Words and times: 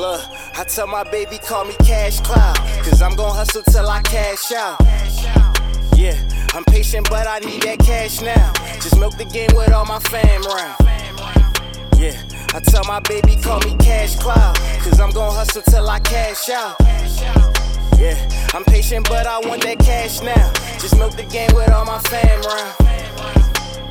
Look, 0.00 0.22
I 0.56 0.64
tell 0.64 0.86
my 0.86 1.04
baby, 1.04 1.36
call 1.36 1.66
me 1.66 1.74
Cash 1.84 2.20
Cloud. 2.20 2.56
Cause 2.82 3.02
I'm 3.02 3.14
gon' 3.16 3.36
hustle 3.36 3.60
till 3.64 3.86
I 3.86 4.00
cash 4.00 4.50
out. 4.50 4.80
Yeah, 5.94 6.16
I'm 6.54 6.64
patient, 6.64 7.06
but 7.10 7.26
I 7.26 7.38
need 7.40 7.64
that 7.64 7.80
cash 7.80 8.22
now. 8.22 8.50
Just 8.76 8.98
milk 8.98 9.18
the 9.18 9.26
game 9.26 9.50
with 9.54 9.70
all 9.74 9.84
my 9.84 9.98
fam 9.98 10.40
round. 10.44 10.76
Yeah, 11.98 12.16
I 12.54 12.60
tell 12.60 12.82
my 12.84 13.00
baby, 13.00 13.36
call 13.42 13.60
me 13.60 13.76
Cash 13.76 14.16
Cloud. 14.16 14.56
Cause 14.80 14.98
I'm 15.00 15.10
gon' 15.10 15.34
hustle 15.34 15.60
till 15.68 15.86
I 15.90 16.00
cash 16.00 16.48
out. 16.48 16.76
Yeah, 18.00 18.16
I'm 18.54 18.64
patient, 18.64 19.06
but 19.06 19.26
I 19.26 19.38
want 19.40 19.62
that 19.64 19.80
cash 19.80 20.22
now. 20.22 20.50
Just 20.80 20.96
milk 20.96 21.14
the 21.14 21.24
game 21.24 21.50
with 21.54 21.70
all 21.70 21.84
my 21.84 21.98
fam 22.08 22.40
round. 22.40 23.09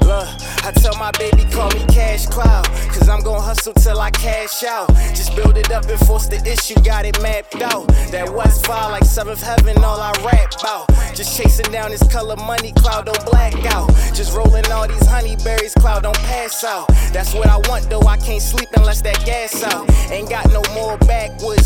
Look, 0.09 0.27
I 0.66 0.72
tell 0.72 0.95
my 0.95 1.12
baby, 1.20 1.45
call 1.52 1.70
me 1.70 1.86
Cash 1.86 2.26
Cloud. 2.26 2.66
Cause 2.90 3.08
I'm 3.08 3.22
gon' 3.22 3.44
hustle 3.44 3.73
till 3.73 4.02
I 4.02 4.09
cash 4.09 4.63
out. 4.63 4.90
Just 5.13 5.36
build 5.36 5.55
it 5.55 5.70
up 5.70 5.86
and 5.86 6.00
force 6.00 6.27
the 6.27 6.41
issue, 6.52 6.73
got 6.81 7.05
it 7.05 7.22
mapped 7.22 7.62
out. 7.62 7.88
That 8.09 8.27
West 8.34 8.66
Five 8.66 8.90
like 8.90 9.05
seventh 9.05 9.44
heaven, 9.44 9.77
all 9.84 10.02
I 10.02 10.12
rap 10.26 10.50
about. 10.59 10.88
Just 11.14 11.38
chasing 11.38 11.72
down 11.72 11.91
this 11.91 12.02
color 12.12 12.36
money, 12.38 12.72
cloud 12.77 13.05
don't 13.05 13.23
black 13.26 13.53
out. 13.67 13.90
Just 14.16 14.36
rolling 14.36 14.66
all 14.72 14.88
these 14.88 15.08
honeyberries, 15.08 15.80
cloud 15.80 16.02
don't 16.02 16.17
pass 16.17 16.64
out. 16.64 16.88
That's 17.14 17.36
what 17.36 17.48
I 17.48 17.58
want 17.69 17.88
though, 17.91 18.02
I 18.02 18.17
can't 18.17 18.41
sleep 18.41 18.69
unless 18.75 19.03
that 19.03 19.23
gas 19.25 19.62
out. 19.64 19.88
Ain't 20.09 20.30
got 20.30 20.50
no 20.50 20.64
more 20.73 20.97
backwoods 21.06 21.59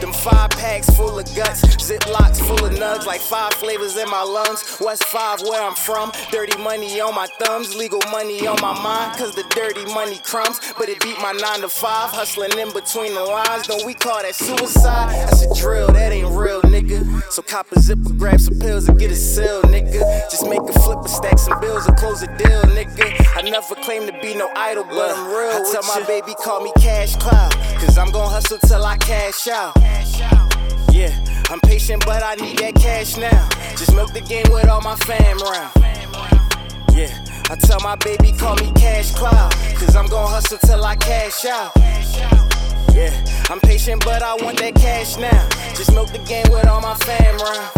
Them 0.00 0.12
five 0.12 0.50
packs 0.50 0.90
full 0.90 1.18
of 1.18 1.24
guts, 1.34 1.62
ziplocs 1.76 2.38
full 2.46 2.66
of 2.66 2.72
nugs, 2.72 3.06
like 3.06 3.20
five 3.20 3.54
flavors 3.54 3.96
in 3.96 4.08
my 4.10 4.22
lungs. 4.22 4.76
West 4.78 5.04
Five, 5.04 5.40
where 5.40 5.62
I'm 5.62 5.74
from, 5.74 6.12
dirty 6.30 6.56
money 6.62 7.00
on 7.00 7.14
my 7.14 7.26
thumbs, 7.40 7.74
legal 7.74 8.00
money 8.10 8.46
on 8.46 8.60
my 8.60 8.78
mind, 8.82 9.18
cause 9.18 9.34
the 9.34 9.42
dirty 9.50 9.86
money 9.94 10.20
crumbs. 10.22 10.60
But 10.78 10.90
it 10.90 11.00
beat 11.00 11.16
my 11.18 11.32
nine 11.32 11.60
to 11.62 11.68
five, 11.70 12.10
hustling 12.10 12.58
in 12.58 12.72
between 12.74 13.14
the 13.14 13.22
lines. 13.22 13.66
Don't 13.66 13.86
we 13.86 13.94
call 13.94 14.20
that 14.20 14.34
suicide? 14.34 15.08
That's 15.30 15.42
a 15.42 15.54
drill, 15.54 15.88
that 15.92 16.12
ain't 16.12 16.28
real, 16.28 16.60
nigga. 16.62 17.22
So 17.32 17.40
cop 17.40 17.72
a 17.72 17.80
zipper, 17.80 18.12
grab 18.12 18.40
some 18.40 18.58
pills 18.58 18.88
and 18.88 18.98
get 18.98 19.10
it 19.10 19.16
sealed, 19.16 19.64
nigga. 19.64 20.30
Just 20.30 20.46
make 20.46 20.60
a 20.60 20.78
flip 20.80 20.98
or 20.98 21.08
stack 21.08 21.38
some 21.38 21.58
bills 21.60 21.88
or 21.88 21.94
close 21.94 22.22
a 22.22 22.26
deal, 22.36 22.62
nigga. 22.76 23.34
I 23.34 23.40
never 23.42 23.74
claim 23.76 24.06
to 24.06 24.12
be 24.20 24.34
no 24.34 24.50
idol, 24.56 24.84
but 24.84 25.16
I'm 25.16 25.26
real. 25.28 25.50
I 25.50 25.72
tell 25.72 25.82
my 25.84 26.04
baby, 26.06 26.34
call 26.34 26.62
me 26.62 26.72
Cash 26.78 27.16
Cloud, 27.16 27.52
cause 27.80 27.96
I'm 27.96 28.10
gon' 28.10 28.30
hustle 28.30 28.58
till 28.58 28.84
I 28.84 28.98
cash 28.98 29.48
out. 29.48 29.85
Yeah, 30.90 31.12
I'm 31.50 31.60
patient, 31.60 32.04
but 32.06 32.22
I 32.22 32.34
need 32.36 32.58
that 32.58 32.74
cash 32.74 33.16
now. 33.16 33.48
Just 33.76 33.94
milk 33.94 34.12
the 34.12 34.20
game 34.20 34.46
with 34.50 34.68
all 34.68 34.80
my 34.80 34.96
fam 34.96 35.38
round. 35.38 35.72
Yeah, 36.96 37.12
I 37.50 37.56
tell 37.56 37.80
my 37.80 37.96
baby, 37.96 38.32
call 38.32 38.56
me 38.56 38.72
Cash 38.72 39.12
Cloud. 39.14 39.52
Cause 39.76 39.94
I'm 39.94 40.06
gon' 40.06 40.30
hustle 40.30 40.58
till 40.58 40.82
I 40.82 40.96
cash 40.96 41.44
out. 41.44 41.72
Yeah, 42.94 43.12
I'm 43.50 43.60
patient, 43.60 44.02
but 44.04 44.22
I 44.22 44.34
want 44.36 44.58
that 44.60 44.74
cash 44.74 45.18
now. 45.18 45.48
Just 45.74 45.92
milk 45.92 46.10
the 46.10 46.18
game 46.20 46.46
with 46.50 46.66
all 46.66 46.80
my 46.80 46.94
fam 46.94 47.36
round. 47.36 47.70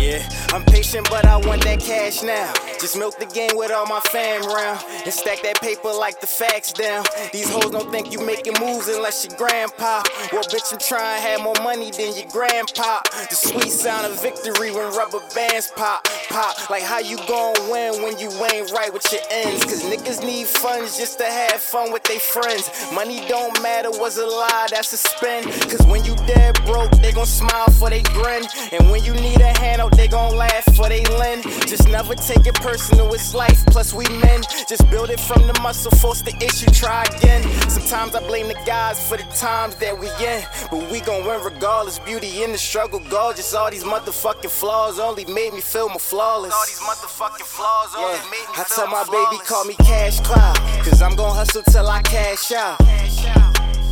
Yeah, 0.00 0.24
I'm 0.52 0.64
patient, 0.64 1.06
but 1.10 1.26
I 1.26 1.36
want 1.36 1.62
that 1.62 1.78
cash 1.78 2.24
now. 2.24 2.52
Just 2.80 2.98
milk 2.98 3.16
the 3.18 3.26
game 3.26 3.52
with 3.54 3.70
all 3.70 3.86
my 3.86 4.00
fam 4.00 4.42
round. 4.42 4.82
And 5.04 5.14
stack 5.14 5.42
that 5.42 5.60
paper 5.60 5.92
like 5.92 6.20
the 6.20 6.26
facts 6.26 6.72
down. 6.72 7.04
These 7.32 7.48
hoes 7.48 7.70
don't 7.70 7.88
think 7.92 8.10
you 8.12 8.20
making 8.24 8.54
moves 8.58 8.88
unless 8.88 9.24
your 9.24 9.38
grandpa. 9.38 10.02
Well, 10.32 10.42
bitch, 10.42 10.72
I'm 10.72 10.80
trying 10.80 11.22
to 11.22 11.28
have 11.28 11.42
more 11.42 11.54
money 11.62 11.92
than 11.92 12.16
your 12.16 12.26
grandpa. 12.32 12.98
The 13.28 13.36
sweet 13.36 13.70
sound 13.70 14.06
of 14.06 14.20
victory 14.20 14.72
when 14.72 14.90
rubber 14.96 15.20
bands 15.36 15.70
pop. 15.76 16.02
Pop, 16.30 16.68
like 16.68 16.82
how 16.82 16.98
you 16.98 17.16
gon' 17.28 17.54
win 17.70 18.02
when 18.02 18.18
you 18.18 18.30
ain't 18.50 18.72
right 18.72 18.92
with 18.92 19.06
your 19.12 19.22
ends. 19.30 19.62
Cause 19.64 19.84
niggas 19.84 20.24
need 20.24 20.48
funds 20.48 20.98
just 20.98 21.18
to 21.18 21.26
have 21.26 21.60
fun 21.60 21.92
with 21.92 22.02
their 22.04 22.18
friends. 22.18 22.68
Money 22.92 23.22
don't 23.28 23.54
matter, 23.62 23.90
was 23.90 24.18
a 24.18 24.26
lie, 24.26 24.66
that's 24.70 24.92
a 24.92 24.96
spin. 24.96 25.44
Cause 25.70 25.86
when 25.86 26.04
you 26.04 26.16
dead 26.26 26.58
broke, 26.66 26.90
they 27.02 27.12
gon' 27.12 27.26
smile 27.26 27.70
for 27.78 27.88
they 27.88 28.02
grin. 28.02 28.42
And 28.72 28.90
when 28.90 29.04
you 29.04 29.14
need 29.14 29.40
a 29.40 29.56
handout, 29.58 29.92
they 29.96 30.08
gon' 30.08 30.39
laugh 30.40 30.64
for 30.74 30.88
they 30.88 31.04
lend. 31.20 31.42
Just 31.68 31.86
never 31.88 32.14
take 32.14 32.46
it 32.46 32.54
personal, 32.54 33.12
it's 33.12 33.34
life, 33.34 33.60
plus 33.66 33.92
we 33.92 34.04
men. 34.24 34.40
Just 34.68 34.88
build 34.90 35.10
it 35.10 35.20
from 35.20 35.46
the 35.46 35.54
muscle, 35.60 35.90
force 36.02 36.22
the 36.22 36.34
issue, 36.48 36.70
try 36.70 37.04
again. 37.16 37.42
Sometimes 37.68 38.14
I 38.14 38.20
blame 38.26 38.48
the 38.48 38.58
guys 38.64 38.96
for 39.06 39.16
the 39.18 39.24
times 39.36 39.74
that 39.76 39.94
we 39.98 40.08
in. 40.24 40.40
But 40.70 40.90
we 40.90 41.00
gon' 41.00 41.26
win 41.26 41.40
regardless. 41.44 41.98
Beauty 41.98 42.42
in 42.42 42.52
the 42.52 42.58
struggle, 42.58 43.00
gorgeous. 43.10 43.52
All 43.54 43.70
these 43.70 43.84
motherfucking 43.84 44.50
flaws 44.50 44.98
only 44.98 45.24
made 45.26 45.52
me 45.52 45.60
feel 45.60 45.88
more 45.88 45.98
flawless. 46.12 46.54
All 46.54 46.66
these 46.66 46.80
motherfucking 46.90 47.44
flaws 47.56 47.90
only 47.96 48.16
Yeah, 48.16 48.30
made 48.34 48.48
me 48.48 48.56
I 48.56 48.64
tell 48.74 48.86
my 48.88 49.04
flawless. 49.04 49.30
baby, 49.30 49.44
call 49.46 49.64
me 49.64 49.74
Cash 49.74 50.20
Cloud. 50.20 50.56
Cause 50.84 51.02
I'm 51.02 51.14
gon' 51.16 51.34
hustle 51.36 51.62
till 51.70 51.86
I 51.86 52.00
cash 52.02 52.52
out. 52.52 52.80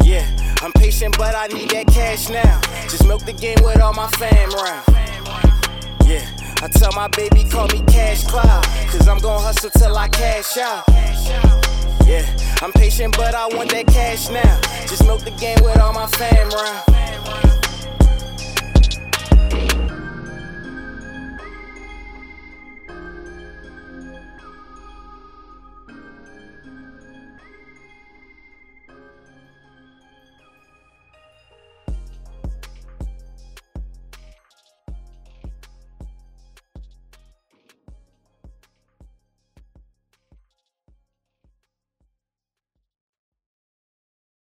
Yeah, 0.04 0.24
I'm 0.62 0.72
patient, 0.72 1.18
but 1.18 1.34
I 1.34 1.48
need 1.48 1.68
that 1.70 1.86
cash 1.88 2.30
now. 2.30 2.60
Just 2.88 3.04
milk 3.06 3.26
the 3.26 3.34
game 3.34 3.58
with 3.62 3.80
all 3.80 3.92
my 3.92 4.08
fam 4.20 4.48
round. 4.50 5.07
Yeah, 6.08 6.24
I 6.62 6.68
tell 6.68 6.90
my 6.92 7.06
baby, 7.08 7.44
call 7.44 7.68
me 7.68 7.82
Cash 7.82 8.24
Cloud. 8.24 8.64
Cause 8.90 9.06
I'm 9.06 9.18
gon' 9.18 9.42
hustle 9.42 9.68
till 9.68 9.94
I 9.94 10.08
cash 10.08 10.56
out. 10.56 10.84
Yeah, 12.06 12.24
I'm 12.62 12.72
patient, 12.72 13.14
but 13.14 13.34
I 13.34 13.46
want 13.48 13.70
that 13.72 13.86
cash 13.88 14.30
now. 14.30 14.58
Just 14.86 15.04
milk 15.04 15.20
the 15.20 15.32
game 15.32 15.58
with 15.62 15.78
all 15.78 15.92
my 15.92 16.06
fam 16.06 16.48
round. 16.48 17.47